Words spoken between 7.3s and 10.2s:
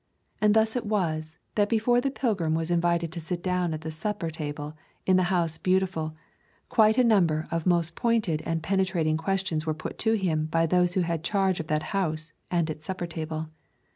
of most pointed and penetrating questions were put to